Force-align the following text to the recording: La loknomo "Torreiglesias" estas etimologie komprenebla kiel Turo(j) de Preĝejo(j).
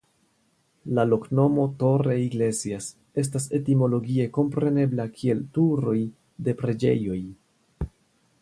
La 0.99 1.03
loknomo 1.09 1.65
"Torreiglesias" 1.83 2.87
estas 3.23 3.47
etimologie 3.59 4.27
komprenebla 4.39 5.07
kiel 5.21 5.45
Turo(j) 5.59 6.03
de 6.49 6.57
Preĝejo(j). 6.63 7.25